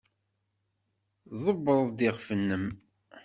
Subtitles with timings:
[1.29, 2.65] Tḍebbreḍ iɣef-nnem.